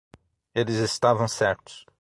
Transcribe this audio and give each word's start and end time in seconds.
Eles 0.55 0.77
estavam 0.79 1.27
certos 1.27 1.85